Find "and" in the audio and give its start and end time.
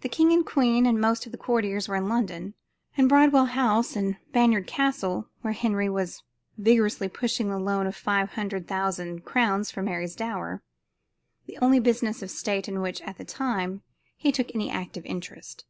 0.32-0.46, 0.86-0.98, 3.94-4.16